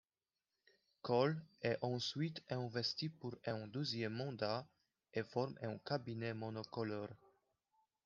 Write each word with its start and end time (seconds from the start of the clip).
Kohl 1.03 1.39
est 1.61 1.77
ensuite 1.83 2.41
investi 2.49 3.07
pour 3.07 3.35
un 3.45 3.67
deuxième 3.67 4.13
mandat 4.13 4.65
et 5.13 5.21
forme 5.21 5.53
un 5.61 5.77
cabinet 5.77 6.33
monocolore. 6.33 7.07